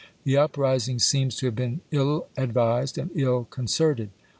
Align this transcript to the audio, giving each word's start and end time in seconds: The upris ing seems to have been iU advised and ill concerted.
The 0.23 0.33
upris 0.35 0.89
ing 0.89 0.97
seems 0.97 1.35
to 1.35 1.45
have 1.45 1.55
been 1.55 1.81
iU 1.91 2.23
advised 2.35 2.97
and 2.97 3.11
ill 3.13 3.43
concerted. 3.43 4.09